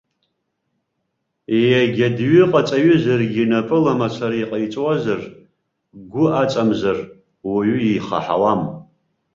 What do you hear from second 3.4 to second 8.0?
напыла мацара иҟаиҵозар, гәы аҵамзар, уаҩы